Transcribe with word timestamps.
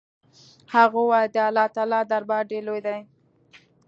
هغه 0.73 0.97
وويل 1.03 1.29
د 1.33 1.37
الله 1.47 1.65
تعالى 1.75 1.99
دربار 2.11 2.43
ډېر 2.51 2.61
لوى 2.67 2.81
دې. 2.87 2.97